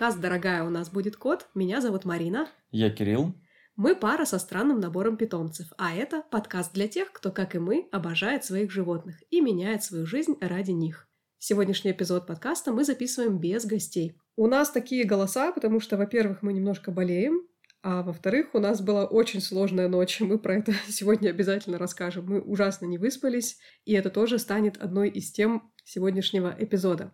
[0.00, 1.46] Подкаст «Дорогая, у нас будет кот».
[1.54, 2.48] Меня зовут Марина.
[2.70, 3.34] Я Кирилл.
[3.76, 7.86] Мы пара со странным набором питомцев, а это подкаст для тех, кто, как и мы,
[7.92, 11.06] обожает своих животных и меняет свою жизнь ради них.
[11.36, 14.16] Сегодняшний эпизод подкаста мы записываем без гостей.
[14.36, 17.42] У нас такие голоса, потому что, во-первых, мы немножко болеем,
[17.82, 20.18] а во-вторых, у нас была очень сложная ночь.
[20.20, 22.24] Мы про это сегодня обязательно расскажем.
[22.24, 27.12] Мы ужасно не выспались, и это тоже станет одной из тем сегодняшнего эпизода.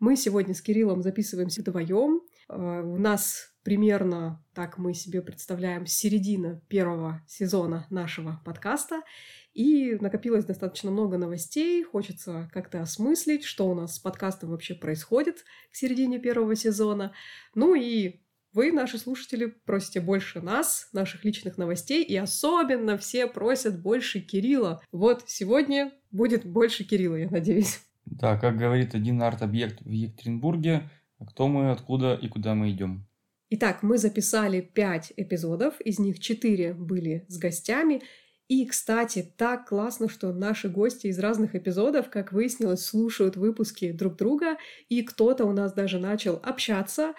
[0.00, 2.20] Мы сегодня с Кириллом записываемся вдвоем.
[2.48, 9.02] У нас примерно, так мы себе представляем, середина первого сезона нашего подкаста.
[9.52, 11.82] И накопилось достаточно много новостей.
[11.82, 17.12] Хочется как-то осмыслить, что у нас с подкастом вообще происходит к середине первого сезона.
[17.54, 18.20] Ну и
[18.54, 24.82] вы, наши слушатели, просите больше нас, наших личных новостей, и особенно все просят больше Кирилла.
[24.90, 27.80] Вот сегодня будет больше Кирилла, я надеюсь.
[28.06, 30.88] Да, как говорит один арт-объект в Екатеринбурге,
[31.26, 33.08] кто мы, откуда и куда мы идем.
[33.50, 38.02] Итак, мы записали пять эпизодов, из них четыре были с гостями.
[38.46, 44.16] И, кстати, так классно, что наши гости из разных эпизодов, как выяснилось, слушают выпуски друг
[44.16, 44.56] друга,
[44.88, 47.14] и кто-то у нас даже начал общаться,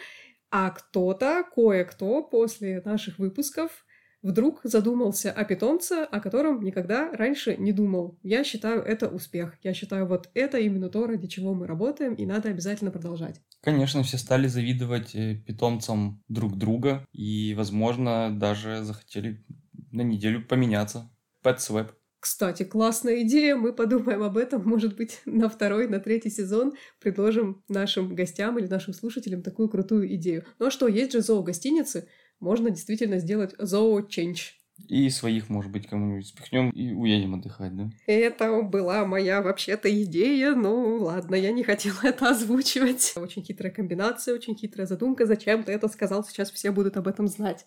[0.52, 3.86] а кто-то, кое-кто после наших выпусков
[4.22, 8.18] вдруг задумался о питомце, о котором никогда раньше не думал.
[8.24, 9.58] Я считаю, это успех.
[9.64, 13.42] Я считаю, вот это именно то, ради чего мы работаем, и надо обязательно продолжать.
[13.62, 19.44] Конечно, все стали завидовать э, питомцам друг друга, и, возможно, даже захотели
[19.92, 21.10] на неделю поменяться.
[21.44, 21.92] PetSwap.
[22.20, 27.64] Кстати, классная идея, мы подумаем об этом, может быть, на второй, на третий сезон предложим
[27.70, 30.44] нашим гостям или нашим слушателям такую крутую идею.
[30.60, 32.10] Ну а что, есть же зоогостиницы,
[32.40, 34.56] можно действительно сделать зоо-ченч.
[34.88, 37.90] И своих, может быть, кому-нибудь спихнем и уедем отдыхать, да?
[38.08, 40.56] Это была моя вообще-то идея.
[40.56, 43.14] Ну, ладно, я не хотела это озвучивать.
[43.16, 45.26] Очень хитрая комбинация, очень хитрая задумка.
[45.26, 46.24] Зачем ты это сказал?
[46.24, 47.66] Сейчас все будут об этом знать.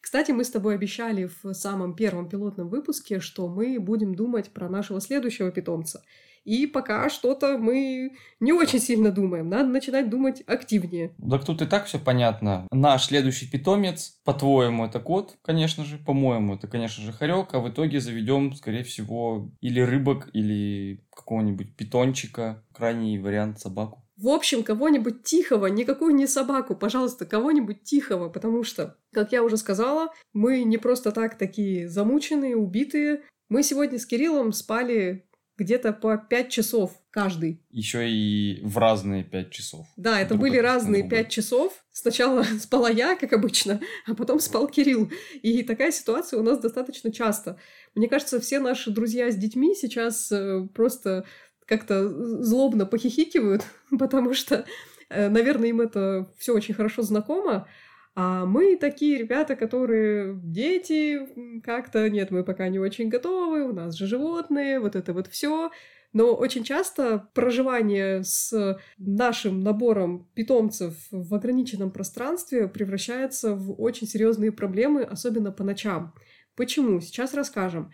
[0.00, 4.68] Кстати, мы с тобой обещали в самом первом пилотном выпуске, что мы будем думать про
[4.68, 6.02] нашего следующего питомца.
[6.44, 9.48] И пока что-то мы не очень сильно думаем.
[9.48, 11.14] Надо начинать думать активнее.
[11.30, 12.66] Так тут и так все понятно.
[12.70, 15.98] Наш следующий питомец, по-твоему, это кот, конечно же.
[15.98, 17.52] По-моему, это, конечно же, хорек.
[17.52, 22.64] А в итоге заведем, скорее всего, или рыбок, или какого-нибудь питончика.
[22.72, 24.04] Крайний вариант собаку.
[24.16, 29.56] В общем, кого-нибудь тихого, никакую не собаку, пожалуйста, кого-нибудь тихого, потому что, как я уже
[29.56, 33.22] сказала, мы не просто так такие замученные, убитые.
[33.48, 35.24] Мы сегодня с Кириллом спали
[35.60, 37.60] где-то по 5 часов каждый.
[37.70, 39.86] Еще и в разные 5 часов.
[39.96, 41.16] Да, это Друг были разные друга.
[41.16, 41.84] 5 часов.
[41.92, 45.10] Сначала спала я, как обычно, а потом спал Кирилл.
[45.42, 47.58] И такая ситуация у нас достаточно часто.
[47.94, 51.26] Мне кажется, все наши друзья с детьми сейчас э, просто
[51.66, 52.08] как-то
[52.42, 53.62] злобно похихикивают,
[53.98, 54.64] потому что,
[55.08, 57.68] э, наверное, им это все очень хорошо знакомо.
[58.14, 63.94] А мы такие ребята, которые дети, как-то нет, мы пока не очень готовы, у нас
[63.94, 65.70] же животные, вот это вот все.
[66.12, 74.50] Но очень часто проживание с нашим набором питомцев в ограниченном пространстве превращается в очень серьезные
[74.50, 76.12] проблемы, особенно по ночам.
[76.56, 77.00] Почему?
[77.00, 77.92] Сейчас расскажем.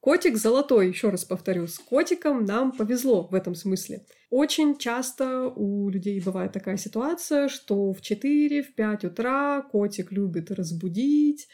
[0.00, 4.06] Котик золотой, еще раз повторю, с котиком нам повезло в этом смысле.
[4.30, 11.48] Очень часто у людей бывает такая ситуация, что в 4-5 утра котик любит разбудить,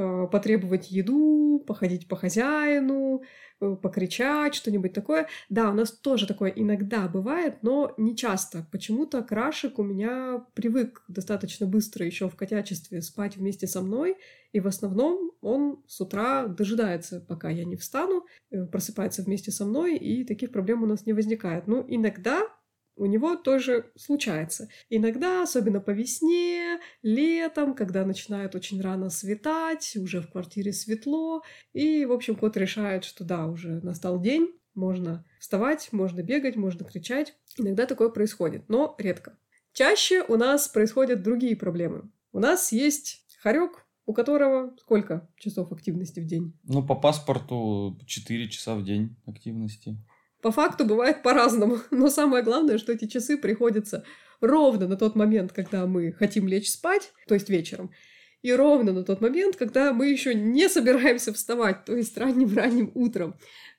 [0.00, 3.22] Э, потребовать еду, походить по хозяину,
[3.60, 5.28] э, покричать, что-нибудь такое.
[5.50, 8.66] Да, у нас тоже такое иногда бывает, но не часто.
[8.72, 14.16] Почему-то крашик у меня привык достаточно быстро еще в котячестве спать вместе со мной,
[14.52, 19.66] и в основном он с утра дожидается, пока я не встану, э, просыпается вместе со
[19.66, 21.66] мной, и таких проблем у нас не возникает.
[21.66, 22.40] Ну, иногда
[22.98, 24.68] у него тоже случается.
[24.90, 31.42] Иногда, особенно по весне, летом, когда начинает очень рано светать, уже в квартире светло,
[31.72, 36.84] и, в общем, кот решает, что да, уже настал день, можно вставать, можно бегать, можно
[36.84, 37.34] кричать.
[37.56, 39.38] Иногда такое происходит, но редко.
[39.72, 42.10] Чаще у нас происходят другие проблемы.
[42.32, 46.58] У нас есть хорек, у которого сколько часов активности в день?
[46.64, 49.96] Ну, по паспорту 4 часа в день активности.
[50.42, 54.04] По факту бывает по-разному, но самое главное, что эти часы приходятся
[54.40, 57.90] ровно на тот момент, когда мы хотим лечь спать, то есть вечером,
[58.42, 63.34] и ровно на тот момент, когда мы еще не собираемся вставать, то есть ранним-ранним утром.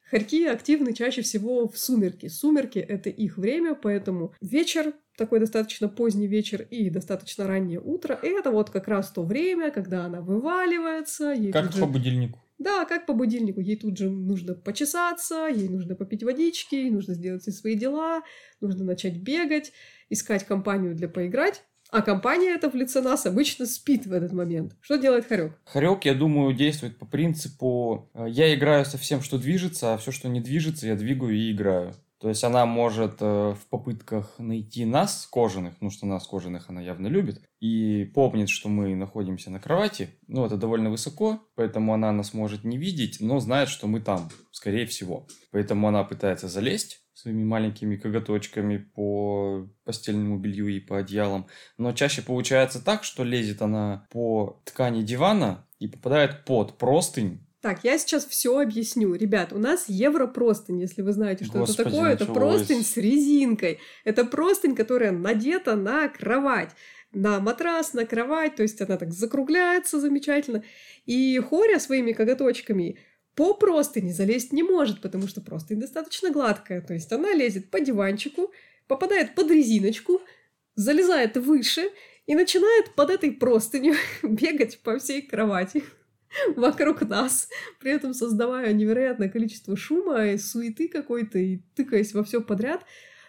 [0.10, 2.28] Хорьки активны чаще всего в сумерки.
[2.28, 8.52] Сумерки— это их время, поэтому вечер, такой достаточно поздний вечер и достаточно раннее утро, это
[8.52, 11.32] вот как раз то время, когда она вываливается.
[11.32, 11.80] Ей как уже...
[11.80, 12.40] по будильнику.
[12.60, 13.62] Да, как по будильнику.
[13.62, 18.22] Ей тут же нужно почесаться, ей нужно попить водички, ей нужно сделать все свои дела,
[18.60, 19.72] нужно начать бегать,
[20.10, 21.64] искать компанию для поиграть.
[21.92, 24.76] А компания эта в лице нас обычно спит в этот момент.
[24.82, 25.58] Что делает Харек?
[25.66, 30.12] Харек, я думаю, действует по принципу э, я играю со всем, что движется, а все,
[30.12, 31.96] что не движется, я двигаю и играю.
[32.20, 36.82] То есть она может э, в попытках найти нас, кожаных, ну что нас, кожаных, она
[36.82, 40.10] явно любит, и помнит, что мы находимся на кровати.
[40.28, 44.30] Ну, это довольно высоко, поэтому она нас может не видеть, но знает, что мы там,
[44.52, 45.28] скорее всего.
[45.52, 51.48] Поэтому она пытается залезть своими маленькими коготочками по постельному белью и по одеялам.
[51.78, 57.84] Но чаще получается так, что лезет она по ткани дивана и попадает под простынь, так,
[57.84, 59.14] я сейчас все объясню.
[59.16, 62.12] Ребят, у нас европростынь, если вы знаете, что Господи, это такое.
[62.12, 62.22] Началось.
[62.22, 63.80] Это простынь с резинкой.
[64.06, 66.70] Это простынь, которая надета на кровать.
[67.12, 68.56] На матрас, на кровать.
[68.56, 70.64] То есть она так закругляется замечательно.
[71.06, 72.98] И Хоря своими коготочками
[73.36, 76.82] по простыни залезть не может, потому что простынь достаточно гладкая.
[76.82, 78.52] То есть она лезет по диванчику,
[78.88, 80.22] попадает под резиночку,
[80.76, 81.90] залезает выше
[82.26, 85.84] и начинает под этой простынью бегать по всей кровати.
[86.56, 87.48] вокруг нас,
[87.80, 92.84] при этом создавая невероятное количество шума и суеты какой-то, и тыкаясь во все подряд.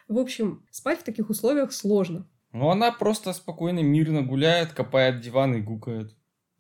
[0.09, 2.27] В общем, спать в таких условиях сложно.
[2.53, 6.13] Ну, она просто спокойно, мирно гуляет, копает диван и гукает.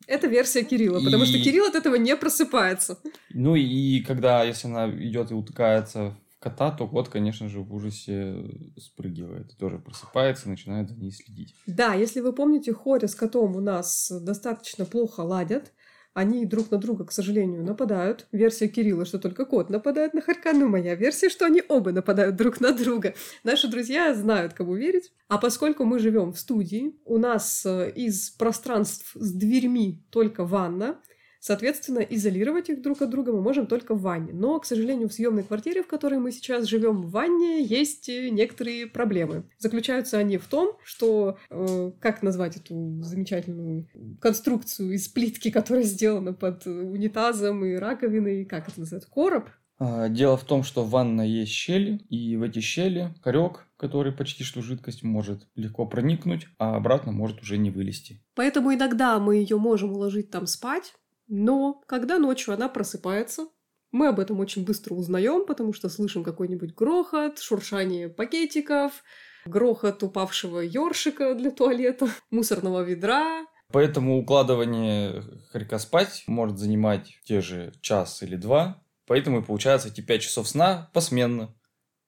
[0.07, 1.05] Это версия Кирилла, и...
[1.05, 2.99] потому что Кирилл от этого не просыпается.
[3.31, 7.75] Ну и когда, если она идет и утыкается в кота, то кот, конечно же, в
[7.75, 8.35] ужасе
[8.79, 9.57] спрыгивает.
[9.59, 11.55] Тоже просыпается и начинает за ней следить.
[11.67, 15.73] Да, если вы помните, Хоря с котом у нас достаточно плохо ладят.
[16.12, 18.27] Они друг на друга, к сожалению, нападают.
[18.33, 22.37] Версия Кирилла, что только кот нападает на Харька, но моя версия, что они оба нападают
[22.37, 23.15] друг на друга.
[23.45, 25.12] Наши друзья знают, кому верить.
[25.29, 30.99] А поскольку мы живем в студии, у нас э, из пространств с дверьми только ванна,
[31.41, 34.33] Соответственно, изолировать их друг от друга мы можем только в ванне.
[34.33, 38.29] Но, к сожалению, в съемной квартире, в которой мы сейчас живем в ванне, есть э,
[38.29, 39.45] некоторые проблемы.
[39.59, 43.89] Заключаются они в том, что э, как назвать эту замечательную
[44.21, 49.49] конструкцию из плитки, которая сделана под унитазом и раковиной, как это называется, короб?
[49.79, 54.13] А, дело в том, что в ванной есть щели, и в эти щели корек, который
[54.13, 58.23] почти что жидкость, может легко проникнуть, а обратно может уже не вылезти.
[58.35, 60.93] Поэтому иногда мы ее можем уложить там спать,
[61.31, 63.47] но когда ночью она просыпается,
[63.93, 69.05] мы об этом очень быстро узнаем, потому что слышим какой-нибудь грохот, шуршание пакетиков,
[69.47, 73.47] грохот упавшего ёршика для туалета, мусорного ведра.
[73.73, 78.82] Поэтому укладывание хорька спать может занимать те же час или два.
[79.06, 81.55] Поэтому и получается эти пять часов сна посменно.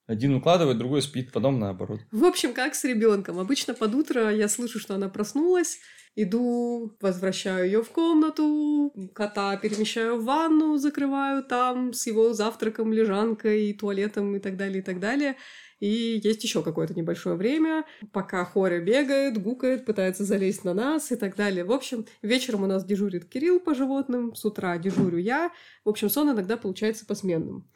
[0.07, 2.01] Один укладывает, другой спит, потом наоборот.
[2.11, 3.39] В общем, как с ребенком.
[3.39, 5.79] Обычно под утро я слышу, что она проснулась,
[6.15, 13.73] Иду, возвращаю ее в комнату, кота перемещаю в ванну, закрываю там с его завтраком, лежанкой,
[13.73, 15.37] туалетом и так далее, и так далее.
[15.81, 21.17] И есть еще какое-то небольшое время, пока Хоря бегает, гукает, пытается залезть на нас и
[21.17, 21.65] так далее.
[21.65, 25.51] В общем, вечером у нас дежурит Кирилл по животным, с утра дежурю я.
[25.83, 27.67] В общем, сон иногда получается посменным.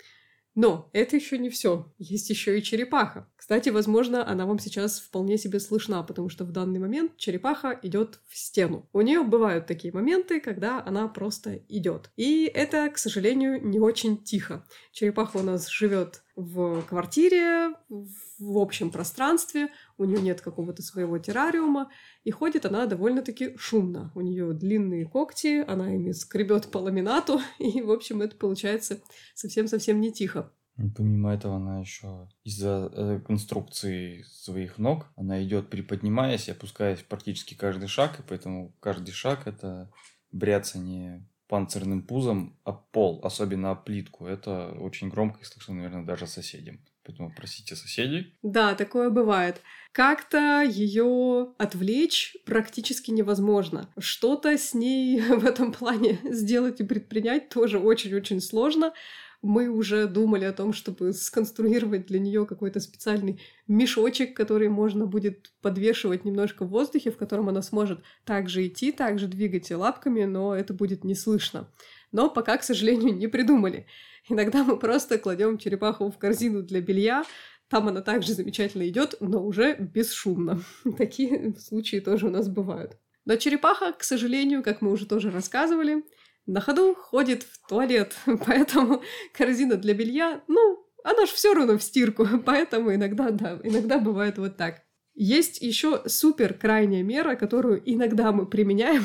[0.57, 1.93] Но это еще не все.
[1.99, 3.29] Есть еще и черепаха.
[3.37, 8.19] Кстати, возможно, она вам сейчас вполне себе слышна, потому что в данный момент черепаха идет
[8.27, 8.89] в стену.
[8.95, 12.11] У нее бывают такие моменты, когда она просто идет.
[12.17, 14.67] И это, к сожалению, не очень тихо.
[14.93, 21.91] Черепаха у нас живет в квартире, в общем пространстве, у нее нет какого-то своего террариума,
[22.25, 24.13] и ходит она довольно-таки шумно.
[24.15, 29.01] У нее длинные когти, она ими скребет по ламинату, и, в общем, это получается
[29.35, 30.53] совсем-совсем не тихо.
[30.95, 37.55] Помимо этого, она еще из-за э, конструкции своих ног, она идет приподнимаясь и опускаясь практически
[37.55, 39.91] каждый шаг, и поэтому каждый шаг это
[40.33, 44.27] бряцание панцирным пузом об пол, особенно об плитку.
[44.27, 46.81] Это очень громко и слышно, наверное, даже соседям.
[47.07, 48.35] Поэтому просите соседей.
[48.43, 49.63] Да, такое бывает.
[49.93, 53.89] Как-то ее отвлечь практически невозможно.
[53.97, 58.93] Что-то с ней в этом плане сделать и предпринять тоже очень-очень сложно
[59.43, 65.53] мы уже думали о том, чтобы сконструировать для нее какой-то специальный мешочек, который можно будет
[65.63, 70.75] подвешивать немножко в воздухе, в котором она сможет также идти, также двигать лапками, но это
[70.75, 71.71] будет не слышно.
[72.13, 73.87] Но пока, к сожалению, не придумали.
[74.29, 77.25] Иногда мы просто кладем черепаху в корзину для белья,
[77.69, 80.63] там она также замечательно идет, но уже бесшумно.
[80.99, 82.97] Такие случаи тоже у нас бывают.
[83.25, 86.05] Но черепаха, к сожалению, как мы уже тоже рассказывали,
[86.47, 88.15] на ходу ходит в туалет,
[88.47, 93.99] поэтому корзина для белья, ну, она ж все равно в стирку, поэтому иногда, да, иногда
[93.99, 94.83] бывает вот так.
[95.15, 99.05] Есть еще супер крайняя мера, которую иногда мы применяем,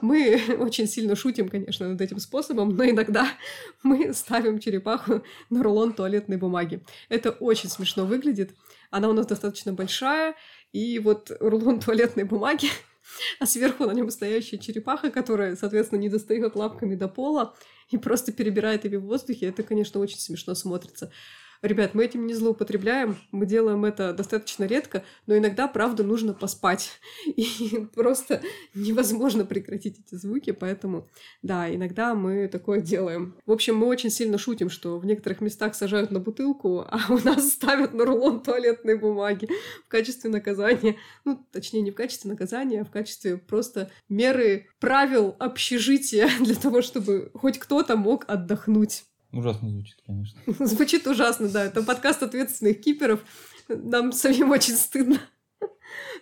[0.00, 3.28] Мы очень сильно шутим, конечно, над этим способом, но иногда
[3.82, 6.82] мы ставим черепаху на рулон туалетной бумаги.
[7.08, 8.54] Это очень смешно выглядит.
[8.90, 10.34] Она у нас достаточно большая,
[10.72, 12.68] и вот рулон туалетной бумаги,
[13.38, 17.54] а сверху на нем стоящая черепаха, которая, соответственно, не достает лапками до пола
[17.88, 19.46] и просто перебирает ими в воздухе.
[19.46, 21.12] Это, конечно, очень смешно смотрится.
[21.62, 26.98] Ребят, мы этим не злоупотребляем, мы делаем это достаточно редко, но иногда, правда, нужно поспать.
[27.26, 28.40] И просто
[28.74, 31.10] невозможно прекратить эти звуки, поэтому,
[31.42, 33.36] да, иногда мы такое делаем.
[33.44, 37.18] В общем, мы очень сильно шутим, что в некоторых местах сажают на бутылку, а у
[37.18, 39.46] нас ставят на рулон туалетной бумаги
[39.84, 40.96] в качестве наказания.
[41.26, 46.80] Ну, точнее, не в качестве наказания, а в качестве просто меры правил общежития для того,
[46.80, 49.04] чтобы хоть кто-то мог отдохнуть.
[49.32, 50.40] Ужасно звучит, конечно.
[50.66, 51.64] Звучит ужасно, да.
[51.64, 53.20] Это подкаст ответственных киперов.
[53.68, 55.20] Нам самим очень стыдно.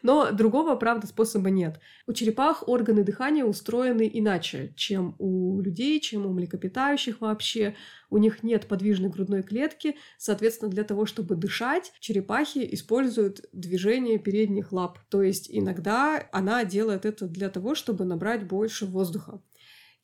[0.03, 1.81] Но другого, правда, способа нет.
[2.07, 7.75] У черепах органы дыхания устроены иначе, чем у людей, чем у млекопитающих вообще.
[8.11, 9.97] У них нет подвижной грудной клетки.
[10.17, 14.99] Соответственно, для того, чтобы дышать, черепахи используют движение передних лап.
[15.09, 19.41] То есть иногда она делает это для того, чтобы набрать больше воздуха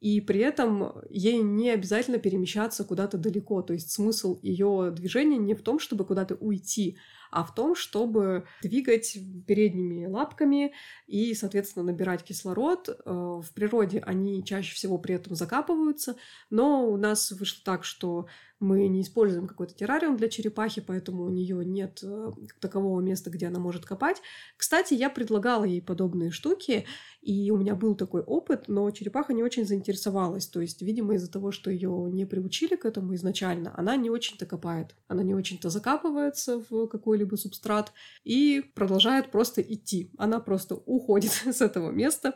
[0.01, 3.63] и при этом ей не обязательно перемещаться куда-то далеко.
[3.63, 6.99] То есть смысл ее движения не в том, чтобы куда-то уйти,
[7.35, 10.73] а в том, чтобы двигать передними лапками
[11.09, 12.89] и, соответственно, набирать кислород.
[12.89, 16.15] Э, в природе они чаще всего при этом закапываются,
[16.49, 18.27] но у нас вышло так, что
[18.61, 23.49] мы не используем какой-то террариум для черепахи, поэтому у нее нет э, такового места, где
[23.49, 24.23] она может копать.
[24.57, 26.87] Кстати, я предлагала ей подобные штуки,
[27.21, 30.47] и у меня был такой опыт, но черепаха не очень заинтересовалась.
[30.47, 34.47] То есть, видимо, из-за того, что ее не приучили к этому изначально, она не очень-то
[34.47, 34.95] копает.
[35.09, 36.87] Она не очень-то закапывается в
[37.25, 37.93] какой-либо субстрат
[38.25, 40.11] и продолжает просто идти.
[40.19, 42.35] Она просто уходит с этого места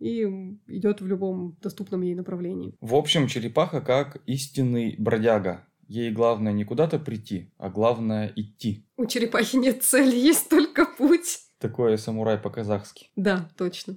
[0.00, 0.22] и
[0.66, 2.74] идет в любом доступном ей направлении.
[2.80, 5.66] В общем, черепаха как истинный бродяга.
[5.86, 8.86] Ей главное не куда-то прийти, а главное идти.
[8.96, 11.40] У черепахи нет цели, есть только путь.
[11.58, 13.10] Такое самурай по-казахски.
[13.16, 13.96] Да, точно.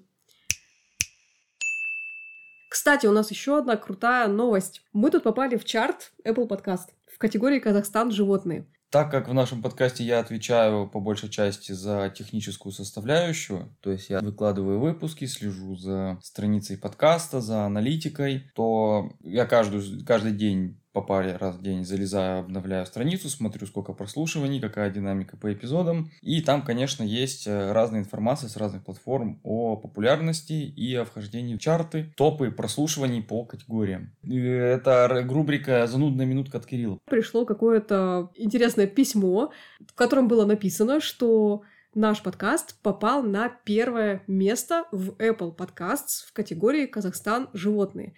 [2.69, 4.81] Кстати, у нас еще одна крутая новость.
[4.93, 8.11] Мы тут попали в чарт Apple Podcast в категории «Казахстан.
[8.11, 8.67] Животные».
[8.89, 14.09] Так как в нашем подкасте я отвечаю по большей части за техническую составляющую, то есть
[14.09, 21.03] я выкладываю выпуски, слежу за страницей подкаста, за аналитикой, то я каждый, каждый день по
[21.03, 26.09] паре раз в день залезаю, обновляю страницу, смотрю, сколько прослушиваний, какая динамика по эпизодам.
[26.23, 31.55] И там, конечно, есть э, разная информация с разных платформ о популярности и о вхождении
[31.55, 34.11] в чарты, топы прослушиваний по категориям.
[34.27, 36.97] Это рубрика «Занудная минутка от Кирилла».
[37.05, 39.51] Пришло какое-то интересное письмо,
[39.87, 41.61] в котором было написано, что
[41.93, 47.49] наш подкаст попал на первое место в Apple Podcasts в категории «Казахстан.
[47.53, 48.15] Животные».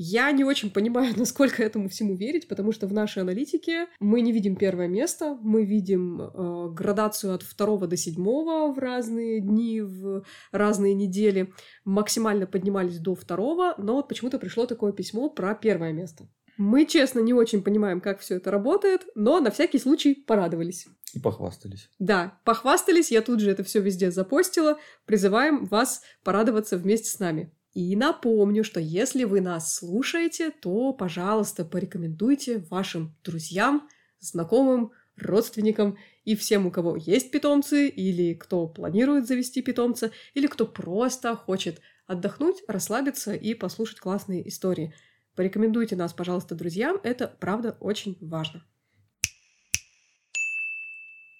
[0.00, 4.32] Я не очень понимаю, насколько этому всему верить, потому что в нашей аналитике мы не
[4.32, 10.22] видим первое место, мы видим э, градацию от второго до седьмого в разные дни, в
[10.52, 11.52] разные недели.
[11.84, 16.28] Максимально поднимались до второго, но вот почему-то пришло такое письмо про первое место.
[16.58, 20.86] Мы, честно, не очень понимаем, как все это работает, но на всякий случай порадовались.
[21.12, 21.90] И похвастались.
[21.98, 24.78] Да, похвастались, я тут же это все везде запостила.
[25.06, 27.52] Призываем вас порадоваться вместе с нами.
[27.74, 33.88] И напомню, что если вы нас слушаете, то, пожалуйста, порекомендуйте вашим друзьям,
[34.20, 40.66] знакомым, родственникам и всем, у кого есть питомцы, или кто планирует завести питомца, или кто
[40.66, 44.94] просто хочет отдохнуть, расслабиться и послушать классные истории.
[45.34, 48.64] Порекомендуйте нас, пожалуйста, друзьям, это правда очень важно.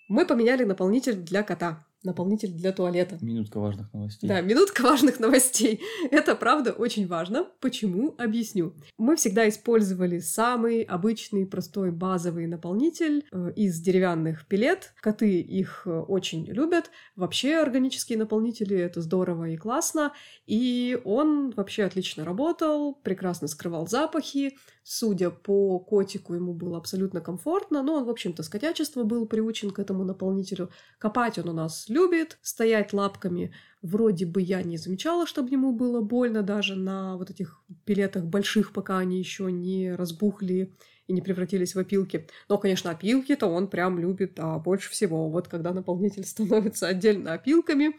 [0.08, 3.18] Мы поменяли наполнитель для кота наполнитель для туалета.
[3.20, 4.28] Минутка важных новостей.
[4.28, 5.80] Да, минутка важных новостей.
[6.10, 7.46] Это правда очень важно.
[7.60, 8.14] Почему?
[8.18, 8.74] Объясню.
[8.96, 14.92] Мы всегда использовали самый обычный, простой, базовый наполнитель э, из деревянных пилет.
[15.00, 16.90] Коты их э, очень любят.
[17.16, 20.12] Вообще органические наполнители— это здорово и классно.
[20.46, 24.56] И он вообще отлично работал, прекрасно скрывал запахи.
[24.90, 29.70] Судя по котику, ему было абсолютно комфортно, но он, в общем-то, с котячества был приучен
[29.70, 30.70] к этому наполнителю.
[30.98, 33.52] Копать он у нас любит, стоять лапками
[33.82, 38.72] вроде бы я не замечала, чтобы ему было больно даже на вот этих пилетах больших,
[38.72, 40.72] пока они еще не разбухли
[41.06, 42.26] и не превратились в опилки.
[42.48, 45.30] Но, конечно, опилки-то он прям любит а больше всего.
[45.30, 47.96] Вот когда наполнитель становится отдельно опилками,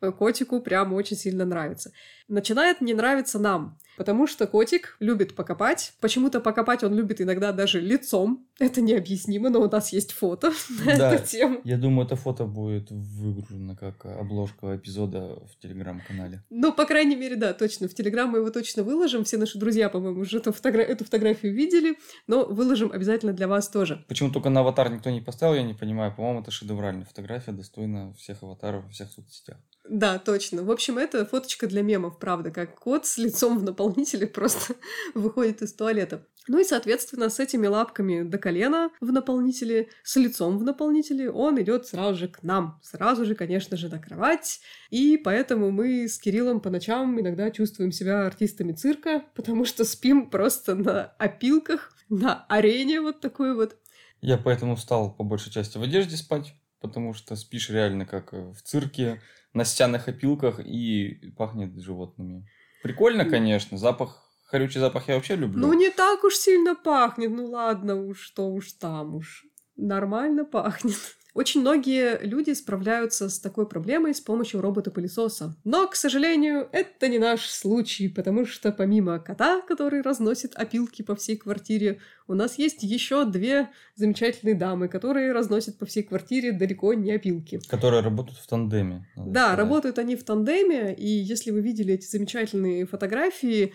[0.00, 1.92] котику прям очень сильно нравится.
[2.28, 5.92] Начинает не нравиться нам, потому что котик любит покопать.
[6.00, 8.46] Почему-то покопать он любит иногда даже лицом.
[8.60, 10.52] Это необъяснимо, но у нас есть фото
[10.86, 11.60] на Да, эту тему.
[11.64, 16.44] я думаю, это фото будет выгружено как обложка эпизода в телеграм-канале.
[16.50, 17.88] Ну, по крайней мере, да, точно.
[17.88, 19.24] В Телеграм мы его точно выложим.
[19.24, 21.96] Все наши друзья, по-моему, уже эту, фотогра- эту фотографию видели,
[22.28, 24.04] но выложим обязательно для вас тоже.
[24.08, 26.14] Почему только на аватар никто не поставил, я не понимаю.
[26.14, 29.56] По-моему, это шедевральная фотография, достойна всех аватаров во всех соцсетях.
[29.88, 30.62] Да, точно.
[30.62, 34.74] В общем, это фоточка для мемов, правда, как кот с лицом в наполнителе просто
[35.14, 36.26] выходит из туалета.
[36.48, 41.60] Ну и, соответственно, с этими лапками до колена в наполнителе, с лицом в наполнителе, он
[41.60, 42.80] идет сразу же к нам.
[42.82, 44.60] Сразу же, конечно же, на кровать.
[44.90, 50.30] И поэтому мы с Кириллом по ночам иногда чувствуем себя артистами цирка, потому что спим
[50.30, 53.76] просто на опилках, на арене вот такой вот.
[54.20, 58.52] Я поэтому стал по большей части в одежде спать, потому что спишь реально как э,
[58.52, 59.20] в цирке,
[59.52, 62.46] на стяных опилках и пахнет животными.
[62.82, 65.66] Прикольно, конечно, запах, хорючий запах я вообще люблю.
[65.66, 67.30] Ну, не так уж сильно пахнет.
[67.30, 69.44] Ну, ладно уж, что уж там уж.
[69.76, 71.16] Нормально пахнет.
[71.34, 75.56] Очень многие люди справляются с такой проблемой с помощью робота-пылесоса.
[75.64, 81.14] Но, к сожалению, это не наш случай, потому что помимо кота, который разносит опилки по
[81.14, 86.94] всей квартире, у нас есть еще две замечательные дамы, которые разносят по всей квартире далеко
[86.94, 87.60] не опилки.
[87.68, 89.06] Которые работают в тандеме.
[89.16, 89.58] Да, сказать.
[89.58, 93.72] работают они в тандеме, и если вы видели эти замечательные фотографии,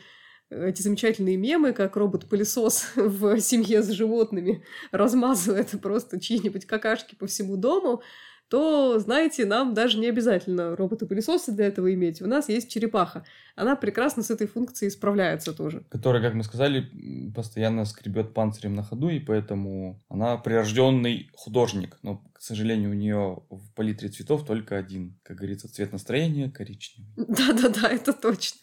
[0.50, 7.58] эти замечательные мемы, как робот-пылесос в семье с животными размазывает просто чьи-нибудь какашки по всему
[7.58, 8.02] дому,
[8.48, 12.22] то, знаете, нам даже не обязательно робота-пылесоса для этого иметь.
[12.22, 13.25] У нас есть черепаха.
[13.56, 15.84] Она прекрасно с этой функцией справляется тоже.
[15.90, 21.98] Который, как мы сказали, постоянно скребет панцирем на ходу, и поэтому она прирожденный художник.
[22.04, 25.20] Но, к сожалению, у нее в палитре цветов только один.
[25.24, 27.12] Как говорится, цвет настроения коричневый.
[27.18, 28.60] Да-да-да, это точно.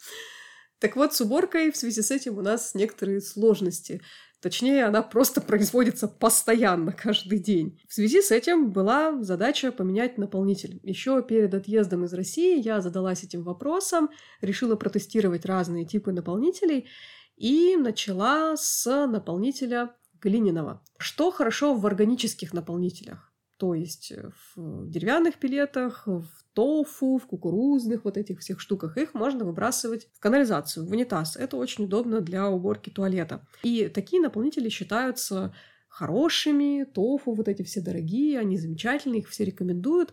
[0.83, 4.03] Так вот, с уборкой в связи с этим у нас некоторые сложности.
[4.41, 7.81] Точнее, она просто производится постоянно, каждый день.
[7.89, 10.81] В связи с этим была задача поменять наполнитель.
[10.83, 16.89] Еще перед отъездом из России я задалась этим вопросом, решила протестировать разные типы наполнителей
[17.37, 20.83] и начала с наполнителя глиняного.
[20.99, 23.32] Что хорошо в органических наполнителях?
[23.63, 24.13] То есть
[24.57, 28.99] в деревянных пилетах, в тофу, в кукурузных вот этих всех штуках.
[28.99, 31.37] Их можно выбрасывать в канализацию, в унитаз.
[31.37, 33.47] Это очень удобно для уборки туалета.
[33.63, 35.55] И такие наполнители считаются
[35.87, 40.13] хорошими, тофу, вот эти все дорогие, они замечательные, их все рекомендуют.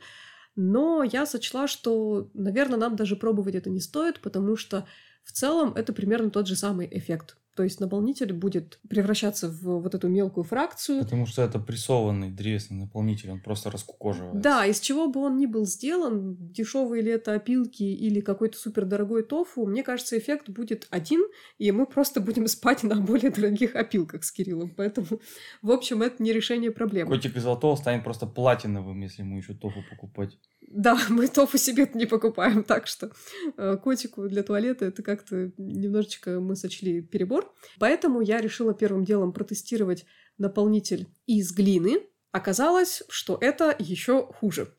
[0.55, 4.85] Но я сочла, что, наверное, нам даже пробовать это не стоит, потому что
[5.23, 7.35] в целом это примерно тот же самый эффект.
[7.59, 11.03] То есть наполнитель будет превращаться в вот эту мелкую фракцию.
[11.03, 14.39] Потому что это прессованный древесный наполнитель, он просто раскукоживается.
[14.39, 19.23] Да, из чего бы он ни был сделан, дешевые ли это опилки или какой-то супердорогой
[19.23, 21.21] тофу, мне кажется, эффект будет один,
[21.57, 24.73] и мы просто будем спать на более дорогих опилках с Кириллом.
[24.77, 25.19] Поэтому,
[25.61, 27.11] в общем, это не решение проблемы.
[27.11, 30.37] Котик из золотого станет просто платиновым, если ему еще тофу покупать.
[30.69, 33.11] Да, мы тофу себе не покупаем, так что
[33.57, 37.51] э, котику для туалета это как-то немножечко мы сочли перебор.
[37.79, 40.05] Поэтому я решила первым делом протестировать
[40.37, 42.03] наполнитель из глины.
[42.31, 44.71] Оказалось, что это еще хуже.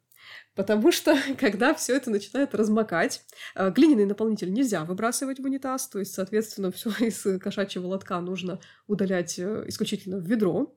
[0.54, 3.24] Потому что, когда все это начинает размокать,
[3.56, 8.60] э, глиняный наполнитель нельзя выбрасывать в унитаз, то есть, соответственно, все из кошачьего лотка нужно
[8.86, 10.76] удалять э, исключительно в ведро.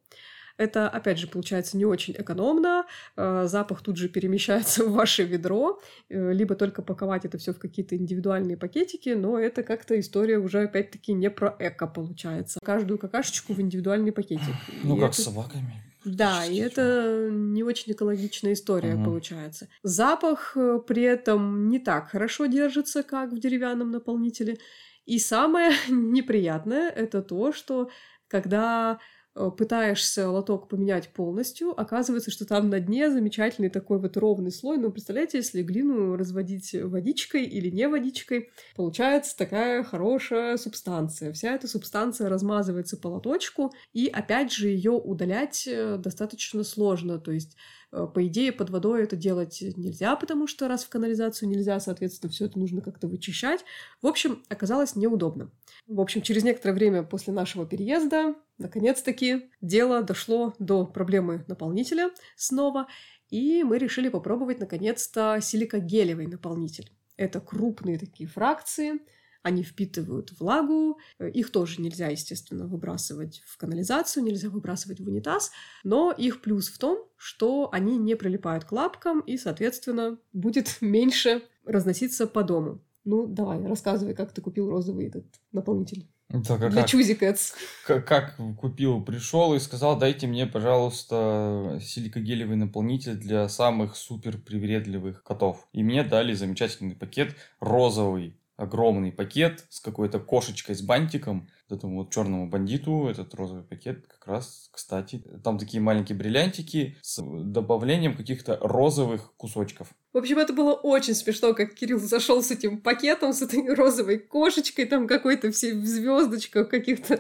[0.58, 2.86] Это, опять же, получается не очень экономно.
[3.18, 5.82] Э, Запах тут же перемещается в ваше ведро.
[6.10, 10.62] Э, Либо только паковать это все в какие-то индивидуальные пакетики, но это как-то история уже,
[10.64, 12.60] опять-таки, не про эко получается.
[12.64, 14.54] Каждую какашечку в индивидуальный пакетик.
[14.84, 15.84] Ну, И как это- с собаками.
[16.06, 19.06] да, и это не очень экологичная история Мгм.
[19.06, 19.68] получается.
[19.82, 24.58] Запах э, при этом не так хорошо держится, как в деревянном наполнителе.
[25.06, 27.90] И самое неприятное это то, что
[28.28, 29.00] когда
[29.34, 34.78] пытаешься лоток поменять полностью, оказывается, что там на дне замечательный такой вот ровный слой.
[34.78, 41.34] Ну, представляете, если глину разводить водичкой или не водичкой, получается такая хорошая субстанция.
[41.34, 47.18] Вся эта субстанция размазывается по лоточку, и опять же ее удалять э, достаточно сложно.
[47.18, 47.58] То есть э,
[47.94, 52.46] по идее, под водой это делать нельзя, потому что раз в канализацию нельзя, соответственно, все
[52.46, 53.64] это нужно как-то вычищать.
[54.02, 55.52] В общем, оказалось неудобно.
[55.86, 62.88] В общем, через некоторое время после нашего переезда, наконец-таки, дело дошло до проблемы наполнителя снова,
[63.30, 66.92] и мы решили попробовать, наконец-то, силикогелевый наполнитель.
[67.16, 69.02] Это крупные такие фракции,
[69.44, 75.52] они впитывают влагу, э, их тоже нельзя, естественно, выбрасывать в канализацию, нельзя выбрасывать в унитаз,
[75.84, 81.44] но их плюс в том, что они не прилипают к лапкам и, соответственно, будет меньше
[81.66, 82.82] разноситься по дому.
[83.06, 86.08] Ну, давай, рассказывай, как ты купил розовый этот наполнитель.
[86.48, 87.54] Так, а Для как, Чузи Cats.
[87.86, 95.22] как, как купил, пришел и сказал, дайте мне, пожалуйста, силикогелевый наполнитель для самых супер привередливых
[95.24, 95.68] котов.
[95.74, 101.50] И мне дали замечательный пакет, розовый, огромный пакет с какой-то кошечкой с бантиком.
[101.70, 107.22] Этому вот черному бандиту этот розовый пакет как раз, кстати, там такие маленькие бриллиантики с
[107.24, 109.94] добавлением каких-то розовых кусочков.
[110.12, 114.20] В общем, это было очень смешно, как Кирилл зашел с этим пакетом, с этой розовой
[114.20, 117.20] кошечкой, там какой-то все в звездочках, каких-то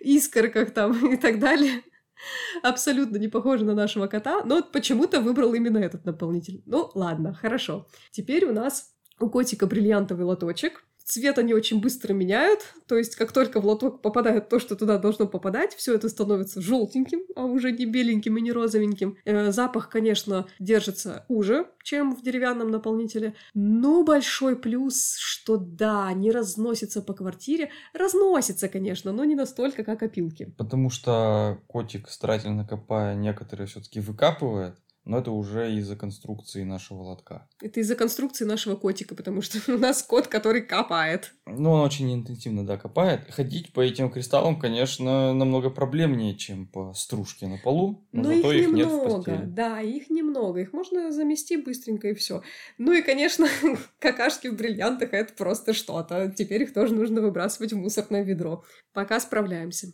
[0.00, 1.82] искорках там и так далее.
[2.62, 6.62] Абсолютно не похоже на нашего кота, но почему-то выбрал именно этот наполнитель.
[6.66, 7.86] Ну, ладно, хорошо.
[8.10, 10.84] Теперь у нас у котика бриллиантовый лоточек.
[11.04, 14.96] Цвет они очень быстро меняют, то есть как только в лоток попадает то, что туда
[14.96, 19.18] должно попадать, все это становится желтеньким, а уже не беленьким и не розовеньким.
[19.26, 26.30] Э, запах, конечно, держится хуже, чем в деревянном наполнителе, но большой плюс, что да, не
[26.30, 27.70] разносится по квартире.
[27.92, 30.54] Разносится, конечно, но не настолько, как опилки.
[30.56, 37.48] Потому что котик, старательно копая, некоторые все-таки выкапывает, но это уже из-за конструкции нашего лотка.
[37.60, 41.34] Это из-за конструкции нашего котика, потому что у нас кот, который копает.
[41.46, 43.30] Ну, он очень интенсивно, да, копает.
[43.30, 48.52] Ходить по этим кристаллам, конечно, намного проблемнее, чем по стружке на полу, но, Но зато
[48.52, 49.44] их их, нет в немного, постели.
[49.44, 50.60] да, их немного.
[50.60, 52.42] Их можно замести быстренько и все.
[52.78, 53.46] Ну и, конечно,
[53.98, 56.32] какашки в бриллиантах это просто что-то.
[56.36, 58.64] Теперь их тоже нужно выбрасывать в мусорное ведро.
[58.92, 59.92] Пока справляемся.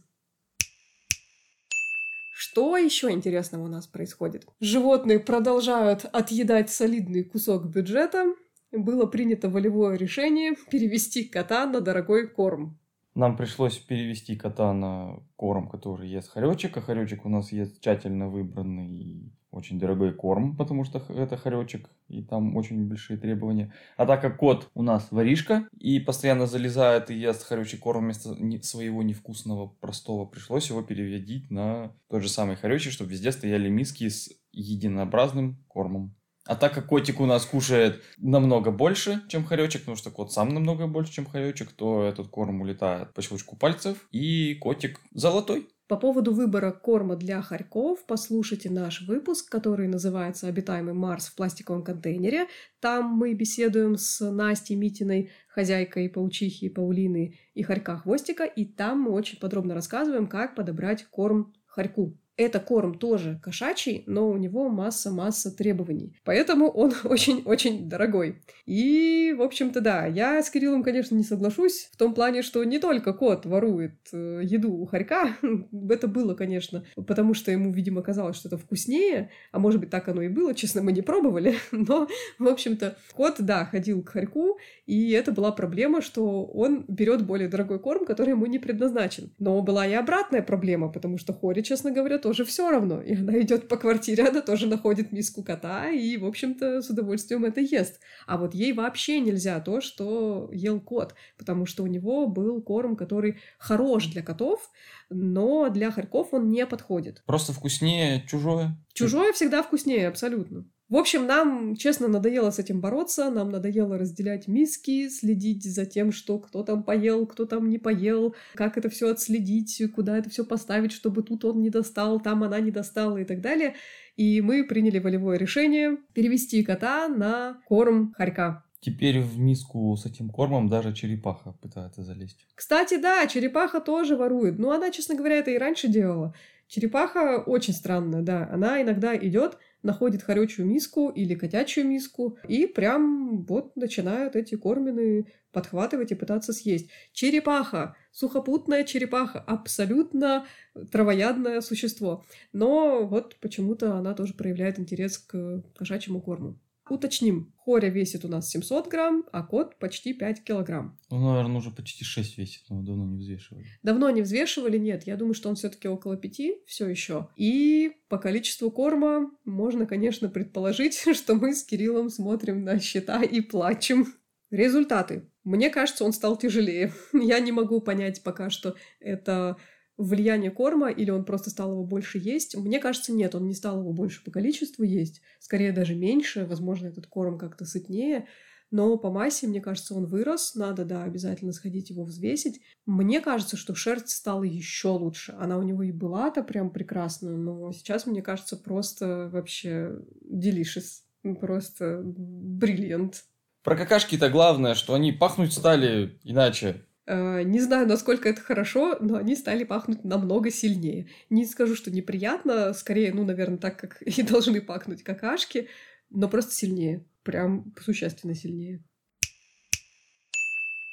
[2.60, 4.46] Что еще интересного у нас происходит?
[4.60, 8.34] Животные продолжают отъедать солидный кусок бюджета.
[8.70, 12.78] Было принято волевое решение перевести кота на дорогой корм.
[13.14, 18.28] Нам пришлось перевести кота на корм, который ест хоречек, а хоречек у нас ест тщательно
[18.28, 23.72] выбранный очень дорогой корм, потому что это хоречек, и там очень большие требования.
[23.96, 28.34] А так как кот у нас воришка и постоянно залезает и ест хоречий корм вместо
[28.62, 34.08] своего невкусного простого, пришлось его переводить на тот же самый хоречек, чтобы везде стояли миски
[34.08, 36.14] с единообразным кормом.
[36.46, 40.48] А так как котик у нас кушает намного больше, чем хоречек, потому что кот сам
[40.48, 45.68] намного больше, чем хоречек, то этот корм улетает по щелчку пальцев, и котик золотой.
[45.90, 51.82] По поводу выбора корма для хорьков послушайте наш выпуск, который называется «Обитаемый Марс в пластиковом
[51.82, 52.46] контейнере».
[52.78, 59.10] Там мы беседуем с Настей Митиной, хозяйкой паучихи Паулины и хорька Хвостика, и там мы
[59.10, 62.16] очень подробно рассказываем, как подобрать корм хорьку.
[62.40, 66.16] Это корм тоже кошачий, но у него масса-масса требований.
[66.24, 68.40] Поэтому он очень-очень дорогой.
[68.64, 72.78] И, в общем-то, да, я с Кириллом, конечно, не соглашусь в том плане, что не
[72.78, 75.36] только кот ворует э, еду у хорька.
[75.90, 79.30] Это было, конечно, потому что ему, видимо, казалось, что это вкуснее.
[79.52, 80.54] А может быть, так оно и было.
[80.54, 81.56] Честно, мы не пробовали.
[81.72, 87.26] Но, в общем-то, кот, да, ходил к хорьку, и это была проблема, что он берет
[87.26, 89.34] более дорогой корм, который ему не предназначен.
[89.38, 93.00] Но была и обратная проблема, потому что Хоре, честно говоря, тоже все равно.
[93.02, 97.44] И она идет по квартире, она тоже находит миску кота и, в общем-то, с удовольствием
[97.44, 98.00] это ест.
[98.26, 102.96] А вот ей вообще нельзя то, что ел кот, потому что у него был корм,
[102.96, 104.70] который хорош для котов,
[105.08, 107.22] но для хорьков он не подходит.
[107.26, 108.76] Просто вкуснее чужое.
[108.92, 110.64] Чужое всегда вкуснее, абсолютно.
[110.90, 116.10] В общем, нам, честно, надоело с этим бороться, нам надоело разделять миски, следить за тем,
[116.10, 120.44] что кто там поел, кто там не поел, как это все отследить, куда это все
[120.44, 123.76] поставить, чтобы тут он не достал, там она не достала и так далее.
[124.16, 128.64] И мы приняли волевое решение перевести кота на корм хорька.
[128.80, 132.46] Теперь в миску с этим кормом даже черепаха пытается залезть.
[132.54, 134.58] Кстати, да, черепаха тоже ворует.
[134.58, 136.34] Но она, честно говоря, это и раньше делала.
[136.66, 138.48] Черепаха очень странная, да.
[138.50, 145.26] Она иногда идет, находит хорючую миску или котячую миску и прям вот начинают эти кормины
[145.52, 146.88] подхватывать и пытаться съесть.
[147.12, 150.46] Черепаха, сухопутная черепаха, абсолютно
[150.90, 152.24] травоядное существо.
[152.52, 156.56] Но вот почему-то она тоже проявляет интерес к кошачьему корму.
[156.90, 160.98] Уточним, хоря весит у нас 700 грамм, а кот почти 5 килограмм.
[161.10, 163.66] Ну, наверное, уже почти 6 весит, но давно не взвешивали.
[163.82, 165.06] Давно не взвешивали, нет.
[165.06, 167.28] Я думаю, что он все-таки около пяти все еще.
[167.36, 173.40] И по количеству корма можно, конечно, предположить, что мы с Кириллом смотрим на счета и
[173.40, 174.14] плачем.
[174.50, 175.30] Результаты.
[175.44, 176.92] Мне кажется, он стал тяжелее.
[177.12, 179.56] Я не могу понять пока что, это
[180.00, 182.56] влияние корма или он просто стал его больше есть.
[182.56, 185.20] Мне кажется, нет, он не стал его больше по количеству есть.
[185.38, 186.46] Скорее даже меньше.
[186.46, 188.26] Возможно, этот корм как-то сытнее.
[188.70, 190.54] Но по массе, мне кажется, он вырос.
[190.54, 192.60] Надо, да, обязательно сходить его взвесить.
[192.86, 195.34] Мне кажется, что шерсть стала еще лучше.
[195.38, 201.02] Она у него и была-то прям прекрасная, но сейчас, мне кажется, просто вообще delicious.
[201.40, 203.24] Просто бриллиант.
[203.62, 206.86] Про какашки-то главное, что они пахнуть стали иначе.
[207.10, 211.08] Э, не знаю, насколько это хорошо, но они стали пахнуть намного сильнее.
[211.28, 215.68] Не скажу, что неприятно, скорее, ну, наверное, так, как и должны пахнуть какашки,
[216.08, 217.04] но просто сильнее.
[217.24, 218.84] Прям существенно сильнее.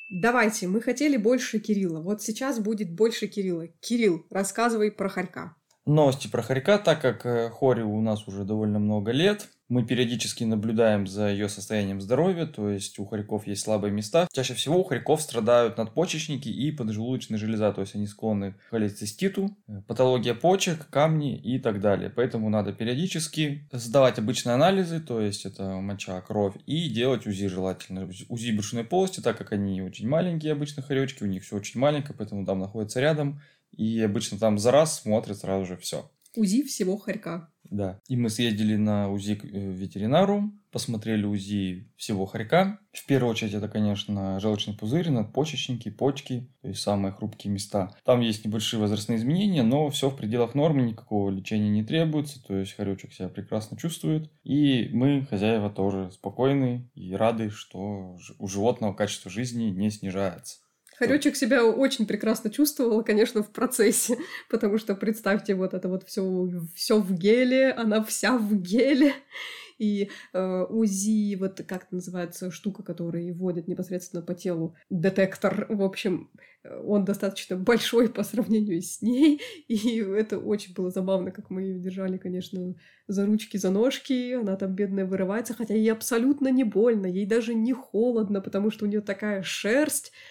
[0.10, 2.01] Давайте, мы хотели больше Кирилла.
[2.01, 3.67] Вот сейчас будет больше Кирилла.
[3.80, 5.56] Кирилл, рассказывай про Харька.
[5.86, 10.43] Новости про Харька, так как э, Хори у нас уже довольно много лет, мы периодически
[10.43, 14.27] наблюдаем за ее состоянием здоровья, то есть у хорьков есть слабые места.
[14.32, 19.58] Чаще всего у хорьков страдают надпочечники и поджелудочная железа, то есть они склонны к холециститу,
[19.67, 22.10] э, патология почек, камни и так далее.
[22.10, 28.10] Поэтому надо периодически сдавать обычные анализы, то есть это моча, кровь, и делать УЗИ желательно.
[28.30, 32.15] УЗИ брюшной полости, так как они очень маленькие обычно хоречки, у них все очень маленькое,
[32.17, 36.10] поэтому там находится рядом, и обычно там за раз смотрят сразу же все.
[36.36, 37.51] УЗИ всего хорька.
[37.69, 37.99] Да.
[38.08, 42.80] И мы съездили на УЗИ к э, ветеринару, посмотрели УЗИ всего хорька.
[42.91, 47.95] В первую очередь это, конечно, желчный пузырь, надпочечники, почки, то есть самые хрупкие места.
[48.03, 52.56] Там есть небольшие возрастные изменения, но все в пределах нормы, никакого лечения не требуется, то
[52.56, 54.30] есть хоречек себя прекрасно чувствует.
[54.43, 60.60] И мы, хозяева, тоже спокойны и рады, что у животного качество жизни не снижается.
[60.97, 64.17] Хоречек себя очень прекрасно чувствовала, конечно, в процессе,
[64.49, 69.13] потому что представьте, вот это вот все, все в геле, она вся в геле,
[69.77, 75.83] и э, УЗИ, вот как это называется, штука, которая вводит непосредственно по телу, детектор, в
[75.83, 76.31] общем,
[76.63, 81.79] он достаточно большой по сравнению с ней, и это очень было забавно, как мы ее
[81.79, 82.73] держали, конечно,
[83.07, 87.53] за ручки, за ножки, она там бедная вырывается, хотя ей абсолютно не больно, ей даже
[87.53, 90.27] не холодно, потому что у нее такая шерсть, Э,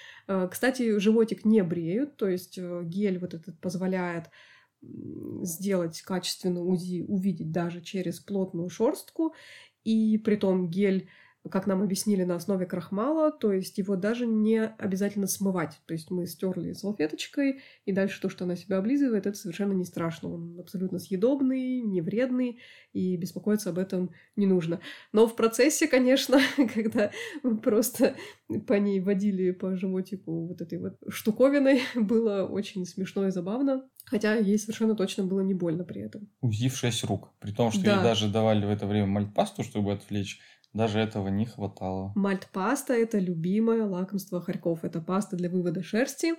[0.50, 4.30] кстати, животик не бреют, то есть э, гель вот этот позволяет
[5.42, 9.34] сделать качественную УЗИ, увидеть даже через плотную шерстку,
[9.84, 11.08] и при том гель
[11.50, 15.80] как нам объяснили, на основе крахмала, то есть его даже не обязательно смывать.
[15.86, 19.84] То есть мы стерли салфеточкой, и дальше то, что она себя облизывает, это совершенно не
[19.84, 20.32] страшно.
[20.32, 22.58] Он абсолютно съедобный, не вредный,
[22.92, 24.80] и беспокоиться об этом не нужно.
[25.12, 26.40] Но в процессе, конечно,
[26.74, 27.10] когда
[27.42, 28.16] мы просто
[28.66, 33.88] по ней водили по животику вот этой вот штуковиной, было очень смешно и забавно.
[34.06, 36.28] Хотя ей совершенно точно было не больно при этом.
[36.40, 37.32] УЗИ в 6 рук.
[37.40, 37.96] При том, что да.
[37.96, 40.40] ей даже давали в это время мальтпасту, чтобы отвлечь.
[40.76, 42.12] Даже этого не хватало.
[42.14, 44.84] Мальт-паста– это любимое лакомство хорьков.
[44.84, 46.34] Это паста для вывода шерсти,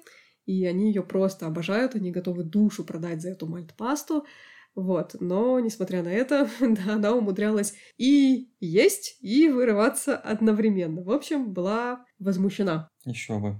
[0.46, 4.28] и они ее просто обожают, они готовы душу продать за эту мальт-пасту.
[4.76, 11.02] Вот, но, несмотря на это, да, она умудрялась и есть, и вырываться одновременно.
[11.02, 12.90] В общем, была возмущена.
[13.06, 13.56] Еще бы.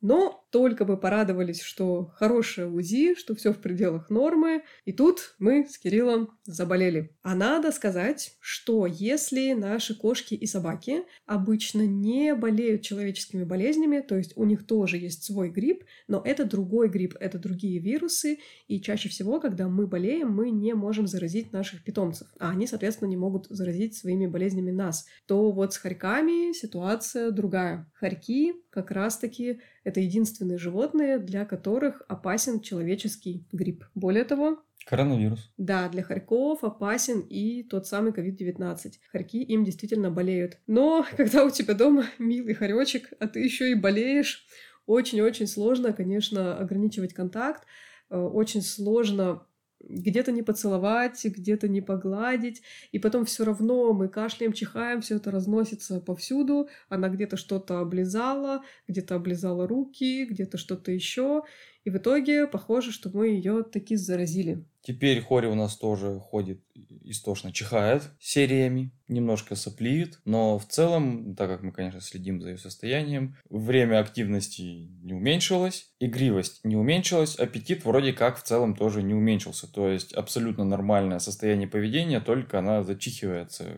[0.00, 4.62] Но только бы порадовались, что хорошее УЗИ, что все в пределах нормы.
[4.84, 7.16] И тут мы с Кириллом заболели.
[7.22, 14.16] А надо сказать, что если наши кошки и собаки обычно не болеют человеческими болезнями, то
[14.16, 18.80] есть у них тоже есть свой грипп, но это другой грипп, это другие вирусы, и
[18.80, 23.16] чаще всего, когда мы болеем, мы не можем заразить наших питомцев, а они, соответственно, не
[23.16, 27.90] могут заразить своими болезнями нас, то вот с хорьками ситуация другая.
[27.94, 30.00] Хорьки как раз-таки это
[30.40, 33.84] единственные животные, для которых опасен человеческий грипп.
[33.94, 35.52] Более того, Коронавирус.
[35.58, 38.92] Да, для хорьков опасен и тот самый COVID-19.
[39.12, 40.56] Хорьки им действительно болеют.
[40.66, 44.46] Но когда у тебя дома милый хоречек, а ты еще и болеешь,
[44.86, 47.66] очень-очень сложно, конечно, ограничивать контакт.
[48.08, 49.46] Э, очень сложно
[49.80, 52.62] где-то не поцеловать, где-то не погладить,
[52.92, 58.62] и потом все равно мы кашляем, чихаем, все это разносится повсюду, она где-то что-то облизала,
[58.86, 61.42] где-то облизала руки, где-то что-то еще,
[61.84, 64.64] и в итоге похоже, что мы ее таки заразили.
[64.82, 66.60] Теперь Хори у нас тоже ходит
[67.02, 72.58] истошно чихает сериями, немножко сопливит, но в целом, так как мы, конечно, следим за ее
[72.58, 74.62] состоянием, время активности
[75.02, 79.70] не уменьшилось, игривость не уменьшилась, аппетит вроде как в целом тоже не уменьшился.
[79.70, 83.76] То есть абсолютно нормальное состояние поведения, только она зачихивается